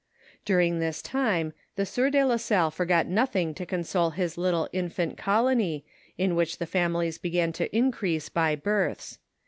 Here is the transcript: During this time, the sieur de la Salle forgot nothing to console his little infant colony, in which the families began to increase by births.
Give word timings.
During 0.45 0.79
this 0.79 0.99
time, 1.03 1.53
the 1.75 1.85
sieur 1.85 2.09
de 2.09 2.23
la 2.25 2.37
Salle 2.37 2.71
forgot 2.71 3.05
nothing 3.05 3.53
to 3.53 3.67
console 3.67 4.09
his 4.09 4.35
little 4.35 4.67
infant 4.73 5.15
colony, 5.15 5.85
in 6.17 6.33
which 6.35 6.57
the 6.57 6.65
families 6.65 7.19
began 7.19 7.53
to 7.53 7.69
increase 7.77 8.27
by 8.27 8.55
births. 8.55 9.19